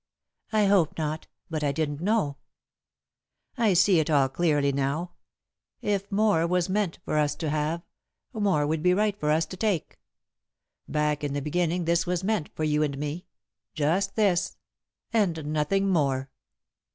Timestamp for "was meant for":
6.47-7.19, 12.07-12.63